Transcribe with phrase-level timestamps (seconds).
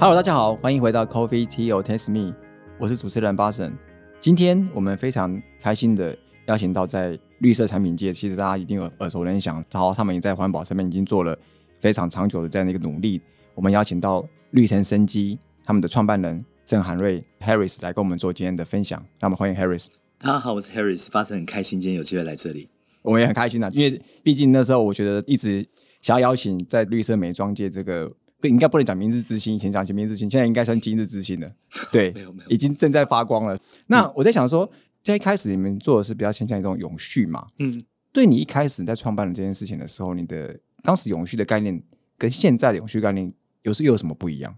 [0.00, 2.32] Hello，大家好，欢迎回到 Coffee Tea or Taste Me，
[2.78, 3.76] 我是主持人巴神。
[4.20, 11.36] 今天我们非常开心的邀请到在绿色产品界，其实大家一定有耳熟能详，然后他们也在环保上面已经做了
[11.80, 13.20] 非常长久的这样的一个努力。
[13.56, 19.04] 我们邀请到绿藤生机他们的创办人郑涵瑞 Harris 来跟我们做今天的分享。
[19.18, 19.88] 那么欢迎 Harris。
[20.20, 22.68] 大家好，我是 Harris，巴神很开心今天有机会来这里。
[23.02, 25.66] 我们也很开心啊，因为毕竟那时候我觉得一直
[26.00, 28.08] 想要邀请在绿色美妆界这个，
[28.42, 31.52] 应该不能讲明日之星，以前讲明日之星，现在应该算今日之星了。
[31.90, 33.58] 对，没有没有已经正在发光了。
[33.88, 34.70] 那我在想说，
[35.02, 37.48] 在一开始你们做的是比较偏向一种永续嘛？
[37.58, 37.82] 嗯，
[38.12, 41.82] 对你一开始在创办了这件事情的时候，你的当时永续的概念
[42.16, 43.32] 跟现在的永续概念
[43.62, 44.56] 有是又有什么不一样？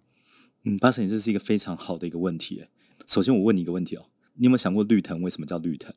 [0.64, 2.66] 嗯，巴神，这是一个非常好的一个问题。
[3.06, 4.04] 首先我问你一个问题哦，
[4.34, 5.90] 你有没有想过绿藤为什么叫绿藤？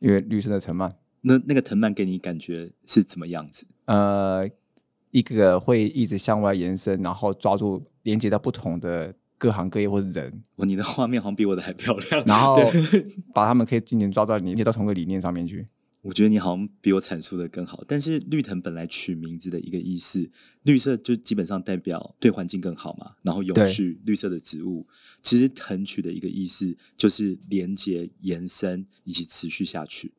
[0.00, 3.64] 因为绿色的藤蔓，那那个藤蔓给你感觉是怎么样子？
[3.84, 4.50] 呃，
[5.12, 12.24] 一个会一直向外延伸，然后抓住连接到不同的各行各业或者人，哇，你的画面好像比我的还漂亮。
[12.26, 12.58] 然后
[13.32, 15.68] 把他们可以进行抓到连接到同个理念上面去。
[16.00, 17.84] 我觉得你好像比我阐述的更好。
[17.86, 20.28] 但是绿藤本来取名字的一个意思，
[20.62, 24.84] 绿色就基本上代表对环境更好嘛，然后永对续绿色的植物。
[25.22, 30.12] 其实藤取的一个意思就是连接、延伸以及持续下去。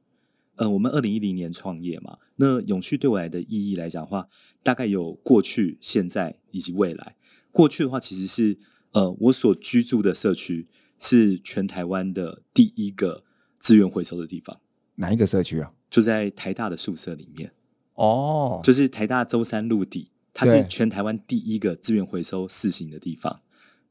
[0.57, 4.27] 呃，我们二零一零年创业嘛，那永续对我来的意义来讲的话，
[4.61, 7.15] 大概有过去、现在以及未来。
[7.51, 8.57] 过去的话，其实是
[8.91, 10.67] 呃，我所居住的社区
[10.99, 13.23] 是全台湾的第一个
[13.57, 14.59] 资源回收的地方。
[14.95, 15.73] 哪一个社区啊？
[15.89, 17.51] 就在台大的宿舍里面，
[17.95, 23.41] 哦，就是台大舟山路底，它是全台湾第一个资源回收试行的地方。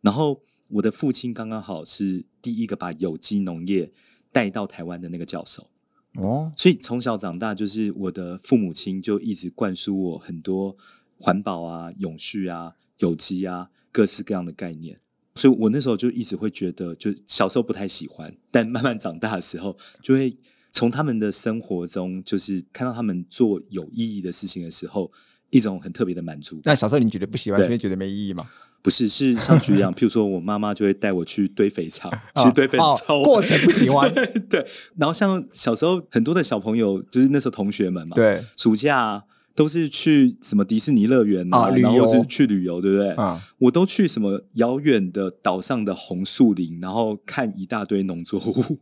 [0.01, 3.93] 然后我的父亲刚刚好是第一个把有机农业
[4.33, 5.71] 带到台湾的那个教授，
[6.15, 10.77] 哦，所以从小长大，就是我的父母亲就一直灌输我很多
[11.19, 14.99] 环保啊、永续啊、有机啊各式各样的概念。
[15.35, 20.37] 所以我那时候就一直会觉得，就小时候不太喜欢，但慢慢长大的时候，就会
[20.71, 25.11] 从他们的生活中，就是看到他们做有意义的事情的时候，
[25.49, 26.65] 一种很特别的满足感。
[26.67, 28.47] 那小时候你觉得不喜欢，对是因为觉得没意义嘛？
[28.83, 34.13] 不是，是像菊一样， 譬如说我妈妈就会带我去堆肥场，其实堆肥哦超、过程不喜欢。
[34.51, 34.67] 对。
[34.97, 39.23] 然后像小时候很多的小朋友，就是那时候同学们嘛，对，暑假、啊、
[39.55, 41.93] 都是去什么迪士尼乐园啊旅游。
[41.93, 43.11] 然后是去旅游，对不对？
[43.13, 48.79] 啊、我都去什么遥远的岛上的红树林，然后看一大堆农作物，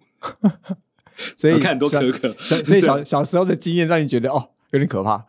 [1.36, 2.32] 所以看很多小可。
[2.32, 5.26] 可所以小小时候的经验让你觉得哦有点可怕，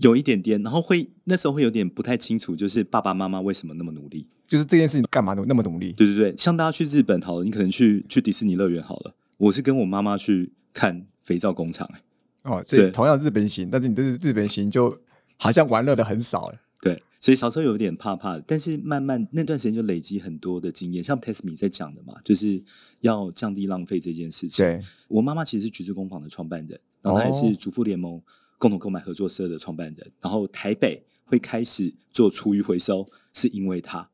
[0.00, 4.26] 有一点点，然后会那时候会有点不太清楚，就是爸爸妈妈为什么那么努力。
[4.46, 5.92] 就是这件事情干嘛那么努力？
[5.92, 14.98] 对对对，像大家去日本好了，你可能去去迪士尼乐园好了，我是跟我妈妈去看肥皂工厂、欸哦，所以对同样日本行，但是你这是日本行就
[15.36, 16.58] 好像玩乐的很少了。
[16.80, 22.60] 对，所以小时候有点怕怕的，但是慢慢那段时间就累积很多的经验，像 Tesmi 在讲的嘛，就是
[23.00, 24.64] 要降低浪费这件事情。
[24.64, 28.20] 对，我妈妈其实是橘子工坊的创办人，然后她也哦是主妇联盟
[28.60, 34.08] 共同购买合作社的创办人，然后台北会开始做厨余回收，是因为他，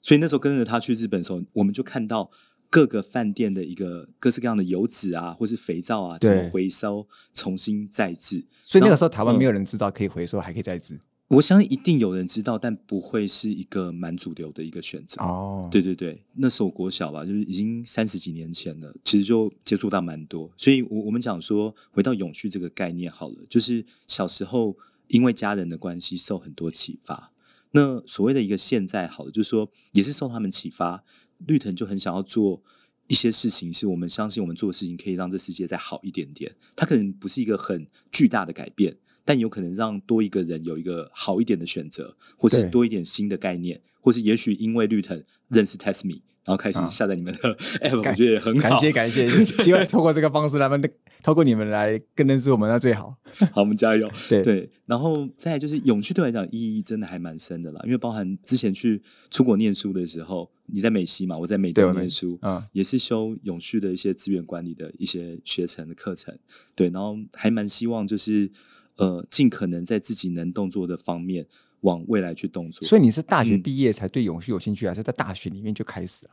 [0.00, 2.30] 所以那时候跟着他去日本的时候，我们就看到。
[2.70, 8.44] 各个饭店的一个各式各样的油脂啊，或是肥皂啊，怎对么回收、重新再制？
[8.62, 11.00] 所以那个时候台湾嗯没有人知道可以回收，还可以再制。
[11.28, 15.20] 我相信一定有人知道，但不会是一个蛮主流的一个选择。
[15.22, 20.50] 哦，对对对，那时候国小吧，就是已经三十几年前了，其实就接触到蛮多。
[20.56, 24.74] 所以我我们讲说，回到永续这个概念好了，就是小时候
[25.08, 27.32] 因为家人的关系受很多启发。
[27.72, 31.04] 那所谓的一个现在好了，就是说也是受他们启发，
[31.46, 32.62] 绿藤就很想要做
[33.08, 36.56] 一些事情，是我们相信我们做的事情可以让这世界再好一点点。
[36.74, 38.96] 它可能不是一个很巨大的改变，
[39.28, 48.70] 但有可能让多一个人有一个好一点的选择，或是多一点新的概念，或是也许因为绿藤认识 Test Me，然后开始啊下载你们的 app，感我觉得也很好。
[48.70, 50.82] 感谢感 谢，希望透过这个方式，他们
[51.22, 53.14] 透过你们来更认识我们，那最好。
[53.52, 54.10] 好，我们加油。
[54.30, 66.34] 对对，然后再来就是永续对我来讲意义真的还蛮深的啦，因为包含之前去出国念书的时候，你在美西嘛，我在美东念书，嗯，也是修永续的一些资源管理的一些学程的课程，
[66.74, 68.50] 对，然后还蛮希望就是
[68.98, 71.46] 呃，尽可能在自己能动作的方面
[71.80, 72.86] 往未来去动作。
[72.86, 76.32] 所以你是大学嗯毕业才对永续有兴趣，还是在大学里面就开始了？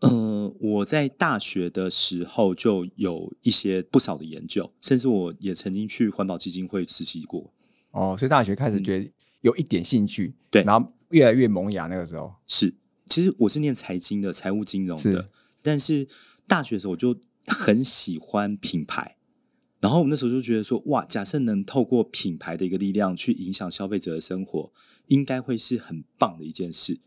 [0.00, 7.52] 呃，我在大学的时候就有一些不少的研究，甚至我也曾经去环保基金会实习过。
[7.90, 9.10] 哦，所以大学开始觉得
[9.42, 11.86] 有一点兴趣，嗯对然后越来越萌芽。
[11.86, 12.74] 那个时候，是，
[13.08, 15.26] 其实我是念财经的，财务金融是的，
[15.62, 16.08] 但是
[16.46, 19.15] 大学的时候我就很喜欢品牌，
[19.80, 24.72] 然后我们那时候就觉得说，哇，假设能透过品牌的一个力量去影响消费者的生活，
[25.06, 26.98] 应该会是很棒的一件事。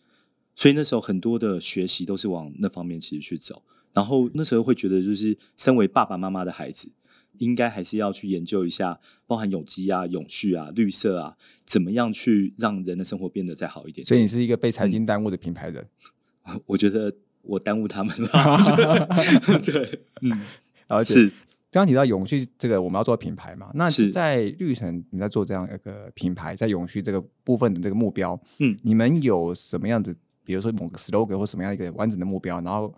[0.56, 3.64] 所以那时候很多的学习都是往那方面其实去走。
[3.94, 6.92] 然后那时候会觉得，就是身为爸爸妈妈的孩子，
[7.40, 11.36] 应该还是要去研究一下，包含有机啊、永续啊、绿色啊，
[11.66, 14.06] 怎么样去让人的生活变得再好一点。
[14.06, 15.88] 所以你是一个被财经耽误的品牌人，
[16.68, 17.12] 我觉得
[17.42, 19.08] 我耽误他们了。
[19.66, 20.40] 对，嗯，
[20.88, 21.32] 而且是
[21.72, 23.70] 刚刚提到永续这个，我们要做品牌嘛？
[23.76, 32.60] 那是在绿城，你在做这样一个品牌，在永续这个部分的这个目标，嗯，你们有什么样的，比如说某个 slogan 或什么样一个完整的目标？
[32.62, 32.94] 然后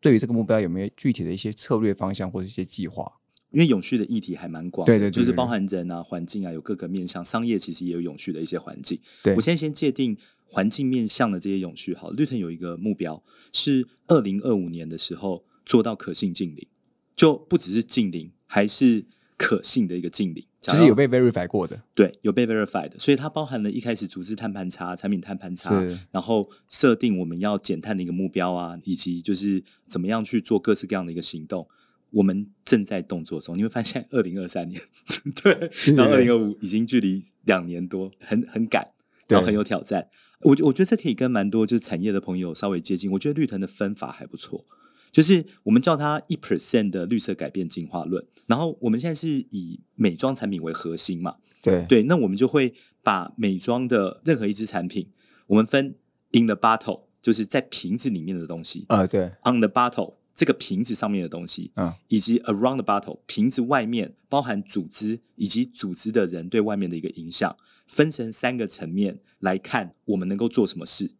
[0.00, 3.10] 对于这个目标有没有具体的一些策略方向或者一些计划？
[3.50, 7.24] 因为永续的议题还蛮广的，对对对对就是包含人啊、环境啊，有各个面向。
[7.24, 8.98] 商业其实也有永续的一些环境。
[9.22, 11.94] 对我现在先界定环境面向的这些永续。
[11.94, 13.22] 好，绿藤有一个目标
[13.52, 16.66] 是二零二五年的时候做到可信净零，
[17.14, 19.04] 就不只是近邻，还是
[19.36, 20.44] 可信的一个净零。
[20.60, 25.78] 假如其实有被 verify 过的，对，有被 verified 的，所以它包含了一开始组织碳盘查、产品碳盘查，
[26.10, 31.68] 然后设定我们要减碳的一个目标啊，以及就是怎么样去做各式各样的一个行动。
[32.10, 34.80] 我们正在动作中，你会发现二零二三年，
[35.42, 38.88] 对，然后二零二五已经距离两年多，很很赶，
[39.28, 40.08] 然后很有挑战。
[40.42, 43.10] 我觉我觉得这可以跟蛮多就是产业的朋友稍微接近。
[43.10, 44.64] 我觉得绿藤的分法还不错，
[45.14, 48.26] 就是我们叫它一 percent 的绿色改变进化论。
[48.48, 52.74] 然后我们现在是以美妆产品为核心嘛，对对，那我们就会
[53.04, 55.08] 把美妆的任何一支产品，
[55.46, 55.94] 我们分
[56.32, 67.56] in the bottle，就是在瓶子里面的东西呃对，；on the bottle，这个瓶子上面的东西，嗯以及 around the bottle，瓶子外面包含组织以及组织的人对外面的一个影响，
[67.86, 71.12] 分成三个层面来看，我们能够做什么事。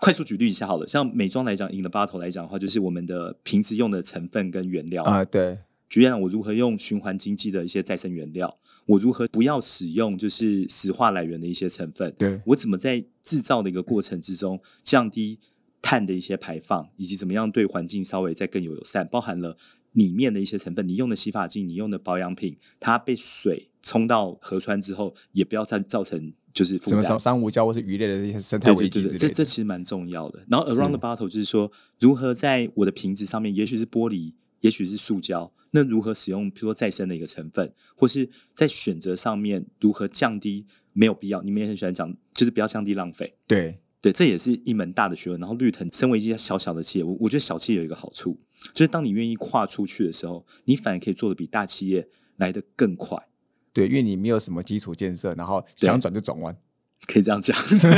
[0.00, 5.04] 快速举例一下好了，像美妆来讲，in the bottle 来讲的话，就是我们的瓶子用的成分跟原料。
[5.04, 5.58] 啊、对，
[5.90, 12.40] 举例讲，我如何用循环经济的一些再生原料，我如何不要使用就是石化来源的一些成分，对。
[12.46, 15.38] 我怎么在制造的一个过程之中降低
[15.82, 19.58] 碳的一些排放，以及怎么样对环境稍微再更有友善，包含了
[19.92, 27.18] 里面的一些成分，你用的洗发精，你用的保养品，它被水冲到河川之后，也不要再造成就是什么珊。
[27.18, 30.44] 珊瑚礁或是鱼类的一些生态对危对对对，这机之类的，这其实蛮重要的。
[30.48, 43.34] 然后 around the bottle 就是说，如何在我的瓶子上面，也许是玻璃，也许是塑胶，那如何使用，比如说再生的一个成分，或是在选择上面如何降低没有必要，你们也很喜欢讲，就是不要降低浪费。
[43.46, 45.38] 对对，这也是一门大的学问。
[45.38, 48.38] 然后绿藤身为一家小小的企业，我我觉得小企业有一个好处，
[48.72, 53.28] 就是当你愿意跨出去的时候，你反而可以做的比大企业来的更快。
[53.72, 56.56] 对，因为你没有什么基础建设，然后想转就转弯，
[57.06, 57.56] 可以这样讲，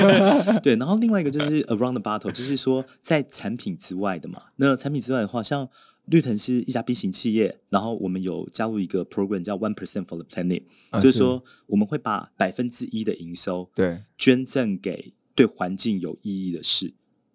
[0.63, 0.77] 对。
[0.77, 4.43] 然后另外一个就是 around the bottle，就是说在产品之外的嘛。
[4.57, 5.69] 那产品之外的话，像
[6.07, 16.95] 绿藤是一家 B 型企业，然后我们有加入一个 program 叫 One Percent for the Planet，、啊就是说我们会把百分之一的营收对捐赠给对环境有意义的事。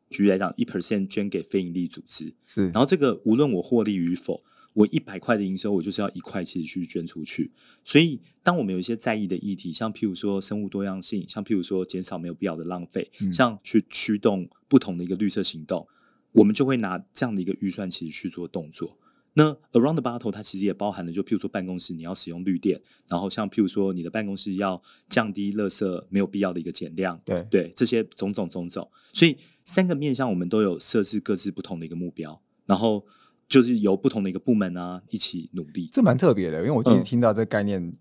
[0.10, 4.42] 举例来讲，一 percent 捐给非营利组织，是然，后这个无论我获利与否，
[4.78, 7.52] 我一百块的营收，我就是要一块其实去捐出去。
[7.84, 15.88] 所以，当我们有一些在意的议题，像譬如说生物多样性，像譬如说减少没有必要的浪费，嗯像去驱动不同的一个绿色行动，
[16.32, 19.00] 我们就会拿这样的一个预算其实去做动作。
[19.34, 24.80] 那 Around the Bottle 它其实也包含了，就譬如说办公室你要使用绿电，然后像譬如说你的办公室要
[25.10, 33.04] 降低垃圾没有必要的一个减量，对对这些种种种种，所以三个面向我们都有设置各自不同的一个目标，然后
[33.47, 35.89] 就是由不同的一个部门啊一起努力。
[35.92, 37.94] 这蛮特别的，因为我第一次嗯听到这个概念，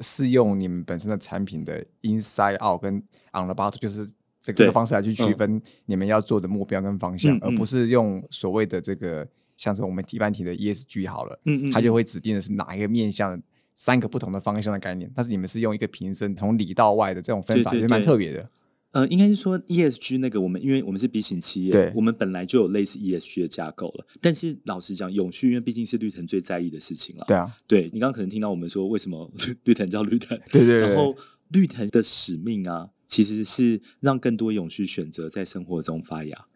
[0.00, 2.96] 是用你们本身的产品的 inside out 跟
[3.32, 4.08] on the bottom，就是
[4.40, 9.26] 这个方式来去区分你们要做的目标跟方向，而不是用所谓的这个
[9.56, 13.40] 像是我们一般提的 ESG 好了，嗯嗯它就会指定的是哪一个面向。
[13.80, 18.50] 三个不同的方向的概念，但是你们是用一个瓶身从里到外的这种分法，也蛮特别的。
[18.92, 24.06] 呃，应该是说 ESG 那个，我们因为我们是 B 型企业，对我们本来就有类似 ESG 的架构了。
[24.20, 27.24] 但是老实讲，永续因为毕竟是绿藤最在意的事情了。
[27.28, 31.14] 对啊，对你刚刚可能听到我们说为什么绿 绿藤叫绿藤，对对对然后
[31.48, 36.46] 绿藤的使命啊，其实是让更多永续选择在生活中发芽。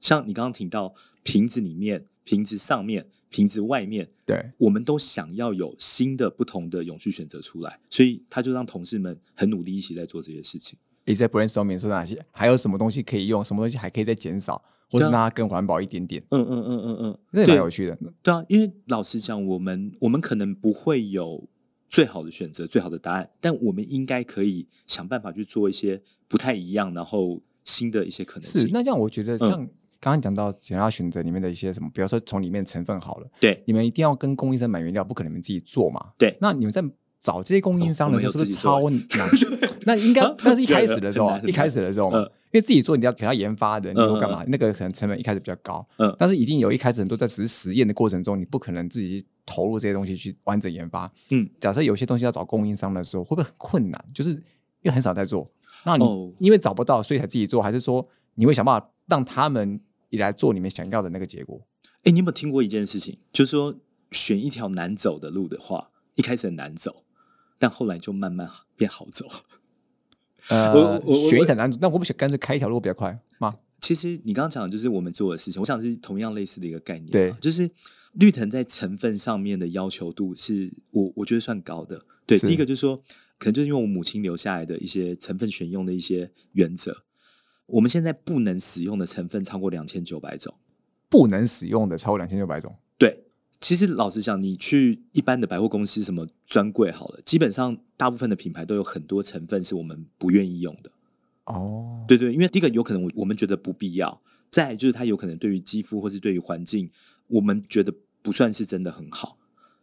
[0.00, 10.78] 像你刚刚听到瓶子里面、瓶子上面、瓶子外面，对我们都想要有新的、不同的永续选择出来，所以他就让同事们很努力一起在做这些事情。
[11.04, 17.98] 也在 brainstorming 说哪些还有什么东西可以用，什么东西还可以再减少，或是让它更环保一点点，嗯嗯嗯嗯嗯，那也对蛮有趣的。
[18.22, 21.48] 对啊，因为老实讲，我们我们可能不会有
[21.88, 28.60] 最好的选择、最好的答案，但我们应该可以想办法去做一些不太一样，然后新的一些可能性。
[28.62, 29.50] 是，那这样我觉得嗯像
[30.00, 36.12] 刚刚讲到想要选择里面的一些什么，比如说从里面成分好了，对你们一定要跟供应商买原料，不可能你们自己做嘛。
[36.18, 36.82] 对那你们在
[37.22, 39.28] 找这些供应商的时候，是不是超自难？
[39.86, 44.44] 那应该那是一开始的 时候啊，一开始的时候因为自己做你要给他研发的，你嗯又干嘛？
[44.48, 51.10] 那个可能成本一开始比较高，嗯但是一定有一开始很多在只是实验的过程中，你不可能自己去投入这些东西去完整研发。
[51.30, 54.04] 嗯，假设有些东西要找供应商的时候，会不会很困难？
[54.12, 54.40] 就是因
[54.84, 55.48] 为很少在做，
[55.84, 61.60] 那你、哦因为找不到，所以才自己做，还是说你会想办法让他们也来做你们想要的那个结果？
[62.02, 63.16] 哎，你有没有听过一件事情？
[63.32, 63.74] 就是说，
[64.10, 67.04] 选一条难走的路的话，一开始很难走，
[67.62, 69.24] 但后来就慢慢变好走。
[70.50, 73.56] 呃，我我我选一条难度，那我不想干脆开一条路比较快吗？
[73.80, 77.08] 其实你刚刚讲的就是我们做的事情，我想是同样类似的一个概念。
[77.12, 77.70] 对就是
[78.14, 82.04] 绿藤在成分上面的要求度是我我觉得算高的。
[82.26, 82.96] 对，第一个就是说，
[83.38, 87.04] 可能就是因为我母亲留下来的一些成分选用的一些原则，
[87.66, 90.52] 我们现在不能使用的成分超过两千九百种。
[91.08, 92.74] 不能使用的超过两千六百种。
[92.98, 93.21] 对，
[93.62, 100.90] 其实老实讲，你去一般的百货公司，什么专柜好了，基本上大部分的品牌都有很多成分是我们不愿意用的。
[101.44, 106.90] 哦，对对，因为第一个有可能我我们觉得不必要，再来就是它有可能对于肌肤或是对于环境，
[107.28, 109.38] 我们觉得不算是真的很好。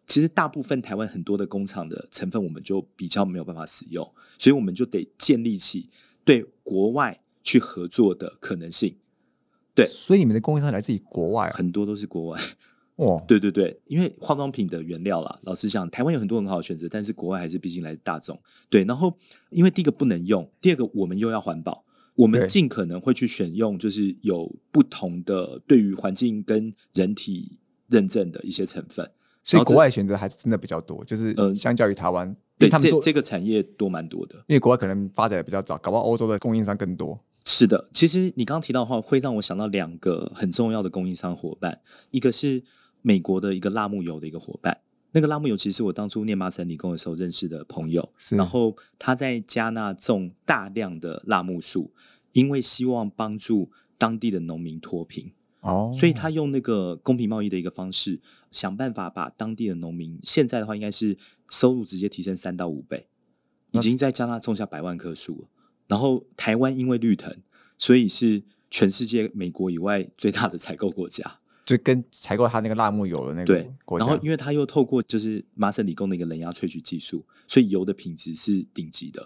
[0.05, 4.05] 其实大部分台湾很多的工厂的成分，我们就比较没有办法使用，
[4.37, 5.89] 所以我们就得建立起
[6.25, 8.97] 对国外去合作的可能性。
[9.73, 11.53] 对所以你们的供应商来自于国外啊？
[11.55, 12.41] 很多都是国外，
[12.99, 18.37] 哦，对对对，因为化妆品的原料啦，老实讲，台湾有很多很好的选择，但是国外还是毕竟来自大众。
[18.69, 19.17] 对，然后
[19.51, 29.09] 因为第一个不能用，第二个我们又要环保，我们尽可能会去选用就是有不同的对于环境跟人体认证的一些成分。
[29.43, 34.35] 所以国外选择还是真的比较多，就是嗯相较于台湾，对为他们做，这这个产业多蛮多的。
[34.47, 37.17] 因为国外可能发展的比较早，搞不好欧洲的供应商更多。
[37.45, 41.79] 是的，其实你刚刚提到的话，会让我想到两个很重要的供应商伙伴，
[42.11, 42.61] 一个是
[43.01, 44.81] 美国的一个辣木油的一个伙伴。
[45.11, 51.91] 那个辣木油其实是我当初念麻省理工的时候认识的朋友，然后他在加纳种大量的辣木树，
[52.33, 61.17] 因为希望帮助当地的农民脱贫，哦，所以他用那个公平贸易的一个方式，想办法把当地的农民现在的话应该是
[61.49, 63.07] 收入直接提升三到五倍，
[63.71, 65.47] 已那经在加纳种下百万棵树了。
[65.87, 67.35] 然后台湾因为绿藤，
[67.79, 71.39] 所以是全世界美国以外最大的采购国家。
[71.77, 79.21] 就跟采购他那个辣木油的那个对，然后因为它又透过就是麻省理工的一个冷压萃取技术，所以油的品质是顶级的。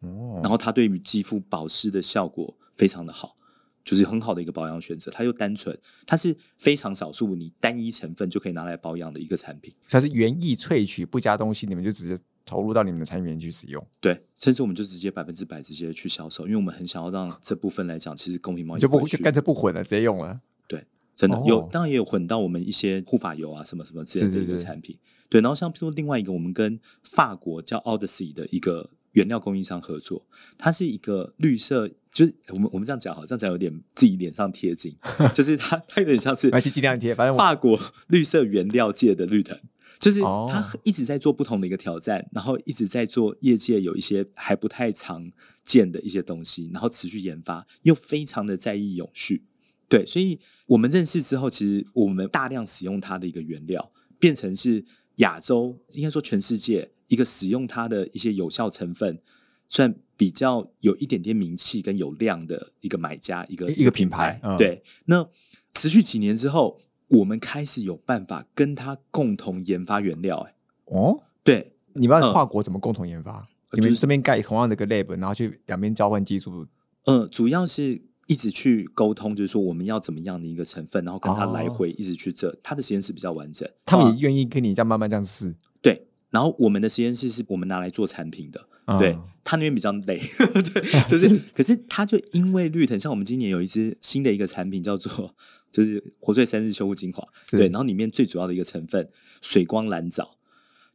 [0.00, 3.36] 哦然后它对于肌肤保湿的效果非常的好，
[3.84, 5.08] 就是很好的一个保养选择。
[5.12, 9.72] 它又单纯，它是非常少数你单一成分就可以拿来保养的一个产品。
[9.88, 20.40] 它是原意萃取，不加东西，你们就直接投入到你们的产品里面去使用，对，甚至我们就直接百分之百直接去销售，因为我们很想要让这部分来讲，其实公平贸易就不干脆不混了，直接用了。
[20.66, 20.84] 对，
[21.16, 24.98] 真的、哦有，当然也有混到我们一些护发油啊什么什么之类的一个是是是产品。
[25.28, 30.26] 对，然后像譬如说另外一个，我们跟法国叫 Odyssey 的一个原料供应商合作，
[30.58, 34.94] 它是一个绿色，就是我们我们这样讲好，这样讲有点自己脸上贴金，
[35.34, 37.78] 就是它它有点像是没关系，尽量贴，反正法国
[38.08, 39.58] 绿色原料界的绿藤。
[40.00, 45.30] 就是哦它一直在做不同的一个挑战，然后一直在做业界有一些还不太常
[45.64, 49.44] 见的一些东西，然后持续研发，又非常的在意永续。
[49.88, 54.84] 对，所以我们认识之后，其实我们大量使用它的一个原料，变成是
[55.16, 59.20] 亚洲应该说全世界一个使用它的一些有效成分，
[59.68, 64.56] 算比较有一点点名气跟有量的一个买家，一个一个品牌嗯。
[64.56, 65.28] 对，那
[65.74, 70.54] 持续几年之后，我们开始有办法跟它共同研发原料、哎，
[70.86, 73.46] 哦，对，你们跨国怎么共同研发？
[73.72, 76.66] 你们就是这边盖同样的一个 lab，然后去两边交换技术，
[77.06, 85.54] 嗯，主要是一直去沟通，就是说我们要怎么样的一个成分，然后跟他哦来回一直去这，他的实验室比较完整，他们啊也愿意跟你这样慢慢这样试。
[85.82, 86.06] 对。
[86.30, 88.98] 然后我们的实验室是我们拿来做产品的，嗯。
[88.98, 90.18] 对他那边比较累，
[90.72, 95.34] 对， 就是，可是他就因为绿藤，像我们今年有一支新的一个产品叫做
[95.70, 97.58] 就是活萃三日修护精华，是。
[97.58, 99.06] 对，然后里面最主要的一个成分
[99.42, 100.38] 水光蓝藻，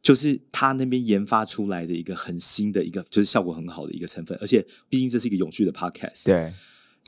[0.02, 6.52] 就是他那边研发出来的一个很新的一个，就是效果很好的一个成分，而且毕竟这是一个永续的 podcast，对，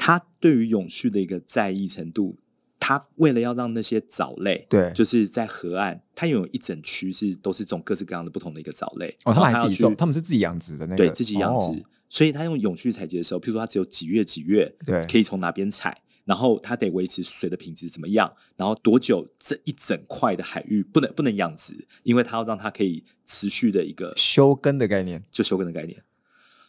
[0.05, 2.37] 他对于永续的一个在意程度，
[2.81, 11.77] 他为了要让那些藻类，对就是在河岸，它有一整区是都是这种各式各样的不同的一个藻类，哦，他还自己种，他们是自己养殖的那个，对自己养殖，哦
[12.09, 25.23] 所以他用永续采集的时候，譬如说他只有几月几月，对可以从哪边采，然后他得维持水的品质怎么样，然后多久这一整块的海域不能不能养殖，因为他要让它可以持续的一个休耕的概念。
[25.31, 26.03] 就休耕的概念。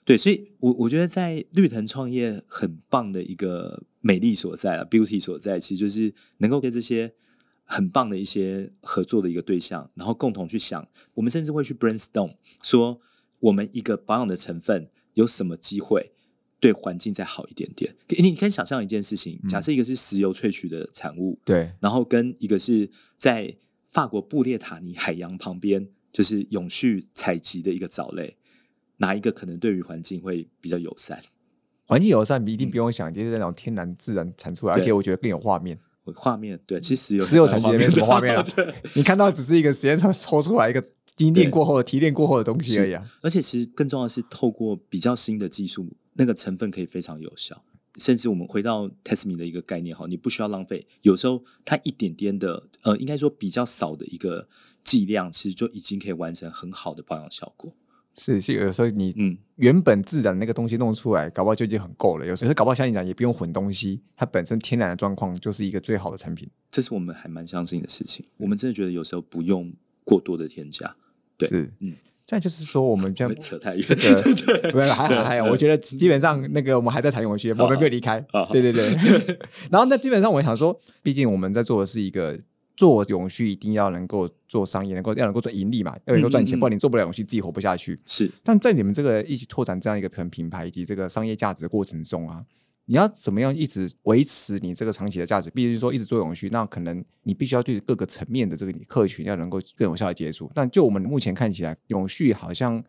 [0.06, 7.14] 对，所以我我觉得在绿藤创业很棒的一个美丽所在啊，beauty 所在，其实就是能够跟这些
[7.64, 13.00] 很棒的一些合作的一个对象，然后共同去想，我们甚至会去 brainstorm 说，
[13.40, 16.12] 我们一个保养的成分有什么机会
[16.60, 17.96] 对环境再好一点点。
[18.10, 23.56] 你你可以想象一件事情，假设一个是石油萃取的产物，对，然后跟一个是在
[23.88, 28.36] 法国布列塔尼海洋旁边，就是永续采集的一个藻类，
[29.04, 31.22] 哪一个可能对于环境会比较友善？
[31.86, 35.78] 环境友善，你一定不用想，就是那种天然自然产出来，而且我觉得更有画面。
[36.16, 38.46] 画面对，其实石油石油产业没什么画面 了。
[38.94, 40.84] 你看到只是一个实验室抽出来一个
[41.16, 42.94] 精炼过后的提炼过后的东西而已。
[42.94, 47.64] 啊而且其实更重要的是，透过比较新的技术，那个成分可以非常有效。
[47.98, 54.48] 甚至我们回到 Testme 的一个概念哈，你不需要浪费，有时候它一点点的，呃，应该说比较少的一个
[54.84, 57.74] 剂量，其实就已经可以完成很好的保养效果。
[58.16, 62.26] 是是，有时候你嗯，原本自然那个东西弄出来，搞不好就已经很够了。
[62.26, 66.50] 有时候搞不好像你讲，也不用混东西，它本身天然的状况就是一个最好的产品。
[66.70, 68.26] 这是我们还蛮相信的事情。
[68.38, 70.96] 我们真的觉得有时候不用过多的添加。
[71.38, 71.96] 对，是嗯。
[72.26, 75.46] 再就是说，我们这样扯太远，这个 没有，还好还有。
[75.46, 78.24] 我觉得基本上那个我们还在谈永续，我们没有离开。
[78.52, 78.90] 对对对。
[79.70, 82.40] 然后那基本上我想说，毕竟我们在做的是一个。
[82.84, 87.98] 做永续一定要能够做商业，能够要能够做盈利嘛，要能够赚钱，不然你做不了永续，自己活不下去。
[88.06, 92.46] 是，但在你们这个一起拓展这样一个品品牌以及这个商业价值的过程中啊，
[92.88, 95.50] 你要怎么样一直维持你这个长期的价值？
[95.52, 100.52] 必须说一直做永续，那可能你必须要对各个层面的这个客群要能够更有效的接触。
[100.54, 102.84] 但就我们目前看起来，永续好像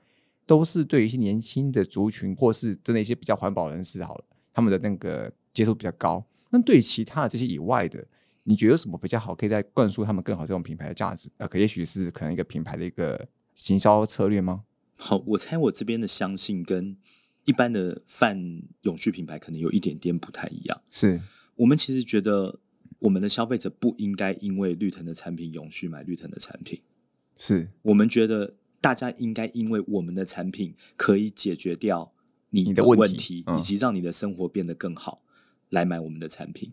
[0.45, 6.25] 都是对一些年轻的族群，或是真的一些比较环保人士好了，他们的那个接受比较高。
[6.51, 8.05] 那对于其他的这些以外的。
[8.45, 9.35] 你觉得什么比较好？
[9.35, 11.31] 可以再灌输他们更好这种品牌的价值？
[11.39, 14.65] 呃，可也许是可能一个品牌的一个行销策略吗？
[14.99, 16.97] 好，我猜我这边的相信跟
[17.47, 20.83] 一般的泛永续品牌可能有一点点不太一样。
[20.89, 21.21] 是
[21.57, 22.61] 我们其实觉得
[23.01, 26.81] 我们的消费者不应该因为绿藤的产品永续买绿藤的产品。
[27.37, 32.13] 是我们觉得大家应该因为我们的产品可以解决掉
[32.51, 35.23] 你的问题，以及让你的生活变得更好，
[35.71, 36.73] 来买我们的产品。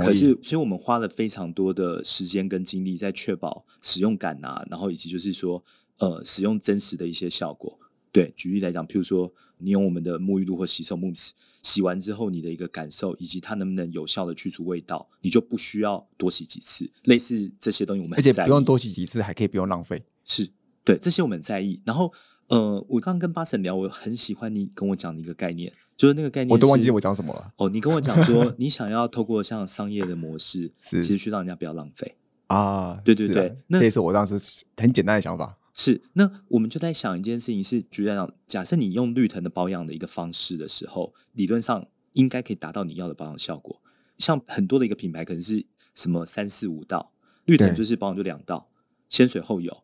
[0.00, 5.62] 可是，所以我们花了非常多的时间跟精力在确保使用感啊，然后以及就是说，
[5.98, 7.78] 呃，使用真实的一些效果。
[8.12, 11.32] 对，举例来讲，譬如说，你用我们的沐浴露或洗手慕斯，
[11.62, 16.90] 洗完之后你的一个感受，以及它能不能有效的去除味道，你就不需要多洗几次。
[17.04, 20.02] 类似这些东西，我们而且不用多洗几次，还可以不用浪费。
[20.24, 20.48] 是
[20.82, 21.80] 对这些我们很在意。
[21.84, 22.12] 然后，
[22.48, 25.72] 呃，我刚刚跟巴神聊，我很喜欢你跟我讲的一个概念。
[26.00, 27.52] 就是那个概念，我都忘记我讲什么了。
[27.58, 32.98] 哦，你跟我讲说， 你想要透过像商业的模式，是其实去让人家不要浪费啊。
[33.04, 34.34] 对对对，这也是我当时
[34.78, 35.58] 很简单的想法。
[35.74, 43.82] 是，那我们就在想一件事情，是举例讲，假设你用绿藤的保养的一个方式的时候，理论上应该可以达到你要的保养效果。
[44.16, 47.12] 像很多的一个品牌可能是什么三四五道，
[47.44, 48.70] 绿藤就是保养就两道，
[49.10, 49.82] 先水后油。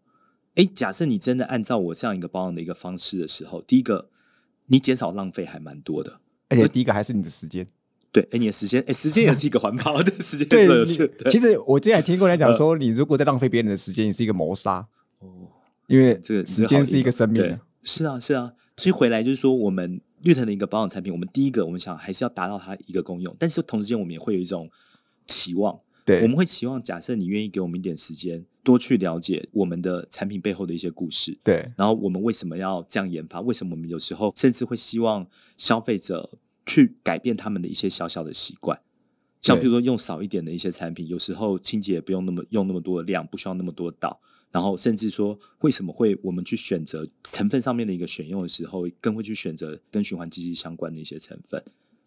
[0.54, 4.08] 哎，假设你真的按照我这样一个保养的一个方式的时候，第一个。
[4.66, 7.66] 你减少浪费还蛮多的，而且第一个还是你的时间。
[8.12, 10.48] 对，哎，你的时间，哎，时间也是一个环保 的时间。
[10.48, 10.84] 对，
[11.30, 14.86] 其实我之前听过人讲说，你如果在浪费别人的时间，你是一个谋杀。
[15.18, 15.28] 哦，
[15.86, 17.58] 因为这个时间是一个生命。
[17.82, 18.52] 是啊，是啊。
[18.78, 24.70] 所以回来就是说，我们绿藤的一个保养产品，我们第一个我们想还是要达到它一个功用，但是同时间我们也会有一种
[25.26, 25.78] 期望。
[26.04, 31.38] 对，我们会期望，假设你愿意给我们一点时间，多去了解我们的产品背后的一些故事。
[31.44, 33.40] 对，然后我们为什么要这样研发？
[33.40, 35.24] 为什么我们有时候甚至会希望
[35.56, 38.80] 消费者去改变他们的一些小小的习惯？
[39.40, 44.20] 像比如说用少一点的一些产品，有时候清洁不用那么用那么多的量，不需要那么多道。
[44.50, 51.62] 然后甚至说，为什么会我们去选择成分上面的一个选用的时候，更会去选择跟循环机器相关的一些成分？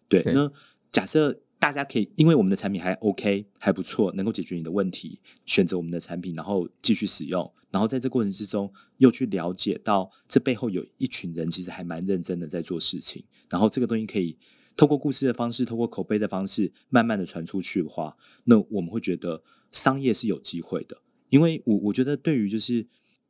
[0.08, 0.52] 对，那
[0.92, 1.40] 假设。
[1.60, 14.38] 大家可以因为我们的产品还 OK 还不错，能够解决你的问题，选择我们的产品，然后继续使用，然后在这过程之中又去了解到这背后有一群人其实还蛮认真的在做事情，然后这个东西可以
[14.74, 22.86] 透过故事的方式，透过口碑的方式，慢慢的传出去的话，那我们会觉得商业是有机会的，因为我我觉得对于就是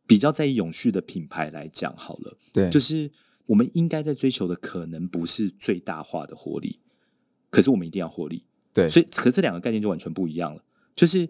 [0.06, 3.10] 比较在意永续的品牌来讲，好了，对，就是
[3.46, 6.78] 我们应该在追求的可能不是最大化的活力。
[7.50, 10.64] 可是我们一定要获利，对，所以可这两个概念就完全不一样了。
[10.94, 11.28] 就是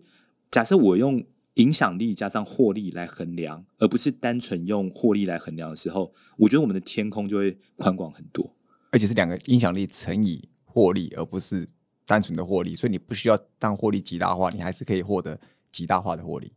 [0.51, 8.55] 假设我用影响力加上获利来衡量，而不是单纯用获利来衡量的时候，我觉得我们的天空就会宽广很多。
[8.91, 11.67] 而且是两个影响力乘以获利，而不是
[12.07, 12.75] 单纯的获利。
[12.75, 16.53] 所以你不需要当获利极大化，你还是可以获得极大化的获利。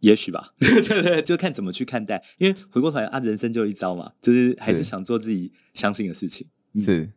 [0.00, 2.22] 也许吧，对对，就看怎么去看待。
[2.38, 6.46] 因为回过头来啊，人生就一招嘛，就是还是想做自己相信的事情。
[6.78, 7.12] 是。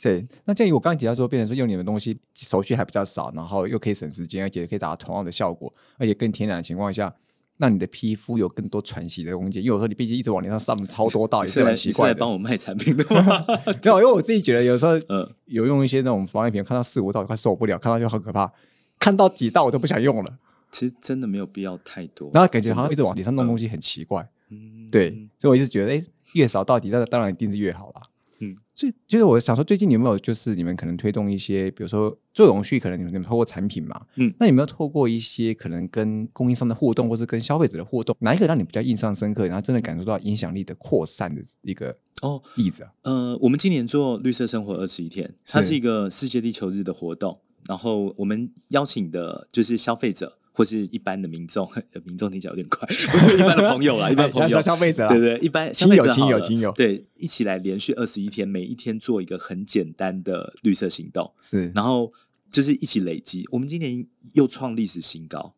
[0.00, 7.12] 对，那鉴于我刚才提到说，变成说用你们东西手续还比较少，然后又可以省时间，而且可以达到同样的效果，而且更天然的情况下，
[7.56, 9.60] 让你的皮肤有更多喘息的空间。
[9.62, 12.14] 因为有时候你毕竟一直往脸上上超多道，也是来很奇怪的。
[12.14, 13.44] 是来帮我卖产品的吗？
[13.82, 18.52] 对啊，因为我自己觉得有时候嗯有用一些那种保养品，看到四五道快受不了，看到就很可怕，
[19.00, 20.38] 看到几道我都不想用了，
[20.70, 22.30] 其实真的没有必要太多。
[22.32, 24.28] 然后感觉好像一直往脸上弄东西很奇怪。
[24.50, 28.02] 嗯对，所以我一直觉得，哎，越少到底，那当然一定是越好啦。
[28.40, 34.32] 嗯，最就是我想说，最近有没有就是你们可能推动一些，比如说做永续，可能你们你们透过产品嘛，嗯。
[34.38, 42.92] 那有没有透过一些可能跟供应商的互动，或是跟消费者的互动，哪一个让你比较印象深刻，然后真的感受到影响力的扩散的一个哦，例子啊？
[43.02, 51.70] 呃，我们今年做绿色生活二十一天，它是一个世界地球日的活动，然后我们邀请的就是消费者或是一般的民众，
[52.02, 62.12] 民众听起来有点快，不是一般的朋友啦， 一般的朋友消，消费者啦，对对，一般亲友亲友亲友对，一起来连续二十一天，每一天做一个很简单的绿色行动，是然后
[62.50, 63.46] 就是一起累积。
[63.52, 65.54] 我们今年又创历史新高，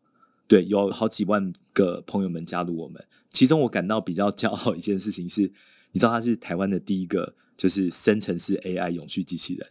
[0.47, 3.03] 对，有好几万个朋友们加入我们。
[3.31, 5.51] 其中我感到比较骄傲一件事情是，
[5.93, 9.67] 你知道他是台湾的第一个就是生成式 AI 永续机器人，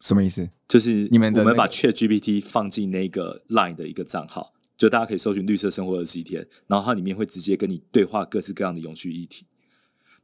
[0.00, 0.50] 什么意思？
[0.68, 9.46] 就是你们我们把 Chat GPT 放进那个 Line 的一个账号，就大家可以搜寻“绿色生活二十一天”，然后它里面会直接跟你对话各式各样的永续议题。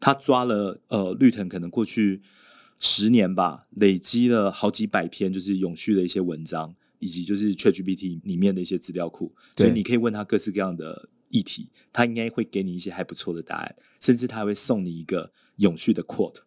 [0.00, 2.22] 他抓了呃绿藤可能过去
[2.78, 16.40] 十年吧，累积了好几百篇就是永续的一些文章，以及就是 ChatGPT 里面的一些资料库，所以你可以问他各式各样的议题，他应该会给你一些还不错的答案，甚至他还会送你一个永续的 quote。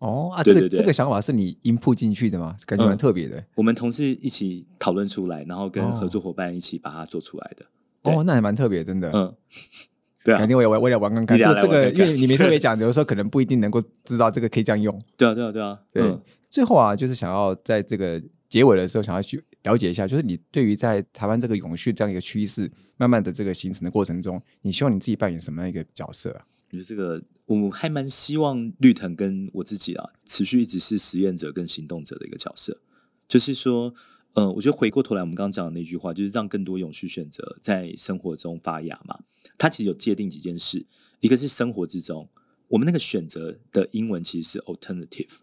[0.00, 2.56] 哦啊，这个这个想法是你 input 进去的吗？
[2.66, 3.42] 感觉蛮嗯特别的。
[3.54, 7.64] 我们同事一起讨论出来，然后跟哦合作伙伴一起把它做出来的。
[8.02, 9.10] 对哦，那还蛮特别，真的。
[9.12, 9.34] 嗯，
[10.24, 11.36] 对啊改，天我也我也玩看看。
[11.36, 14.98] 你俩来这这个，因为你没特别讲，有的时候可能不一定能够知道这个可以这样用。
[15.16, 26.42] 对啊，对啊，对啊，对，嗯最后啊，就是想要在这个结尾的时候，想要去了解一下，就是你对于在台湾这个永续这样一个趋势，慢慢的这个形成的过程中，你希望你自己扮演什么样一个角色啊？
[26.70, 32.80] 我觉得这个我还蛮希望绿藤跟我自己啊，持续一直是实验者跟行动者的一个角色。
[33.26, 33.92] 就是说，
[34.34, 39.18] 呃，我觉得回过头来，我们刚刚讲的那句话，就是让更多永续选择在生活中发芽嘛。
[39.58, 40.86] 它其实有界定几件事，
[41.18, 42.28] 一个是生活之中，
[42.68, 45.38] 我们那个选择的英文其实是 alternative，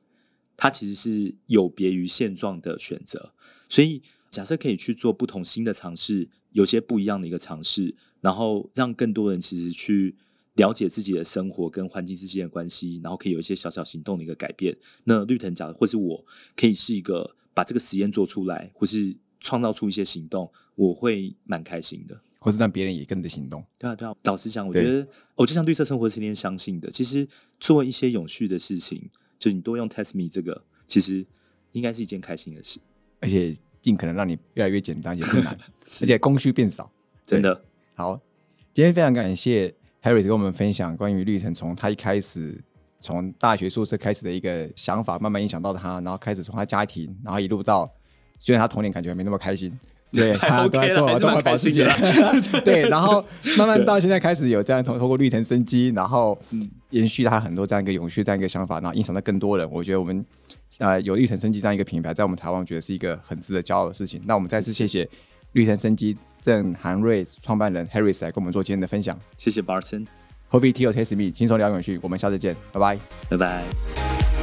[0.55, 3.33] 它其实是有别于现状的选择。
[3.67, 10.15] 所以，假设可以去做不同新的尝试，有些不一样的一个尝试，然后让更多人其实去
[10.57, 14.75] 了解自己的生活跟环境之间的关系，然后可以有一些小小行动的一个改变。
[15.05, 22.19] 那绿藤讲的，或是我可以是一个把这个实验做出来，或是创造出一些行动，我会蛮开心的。
[22.39, 23.65] 或是让别人也跟着行动？
[23.79, 24.15] 对啊，对啊。
[24.23, 27.27] 老实讲，我对觉得我就像绿色生活是天天相信的，其实
[27.59, 31.25] 做一些永续的事情，就你多用 Test Me 这个，其实
[31.71, 32.79] 应该是一件开心的事。
[33.19, 35.57] 而且尽可能让你越来越简单，也不难，
[36.01, 36.91] 而且工序变少。
[37.25, 37.63] 真的，
[37.95, 38.21] 好，
[38.71, 42.59] 今天非常感谢 Harry 跟我们分享关于绿藤从他一开始
[42.99, 47.91] 从大学宿舍开始的一个想法，慢慢影响到他，然后开始从他家庭，然后一路到
[48.39, 49.71] 虽然他童年感觉没那么开心。
[50.09, 53.21] 对，他都在做都在保自己开心 对，然后
[53.57, 56.35] 慢慢到现在开始有这样通透过绿藤生机，然后
[56.91, 59.69] 延续他很多这样一个永续这样一个想法，然后影响到更多人。
[59.69, 60.25] 我觉得我们
[60.77, 64.21] 呃有绿藤生机这样一个品牌，在我们台湾，我觉得是一个很值得骄傲的事情。
[64.25, 65.07] 那我们再次谢谢
[65.51, 69.19] 绿藤生机郑韩瑞创办人 Harris 来跟我们做今天的分享。
[69.37, 72.99] 谢谢 Barson，Hope T O Taste Me，轻松聊永续，我们下次见，拜拜。
[73.29, 74.36] 拜拜。